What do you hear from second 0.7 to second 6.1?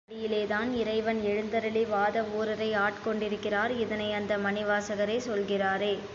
இறைவன் எழுந்தருளி வாதவூரரை ஆட்கொண்டிருக்கிறார் இதனை அந்த மணிவாசகரே சொல்கிறாரே.